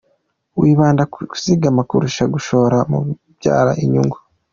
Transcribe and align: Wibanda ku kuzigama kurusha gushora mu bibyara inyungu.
Wibanda 0.59 1.03
ku 1.11 1.19
kuzigama 1.31 1.81
kurusha 1.89 2.23
gushora 2.33 2.77
mu 2.91 2.99
bibyara 3.05 3.71
inyungu. 3.83 4.17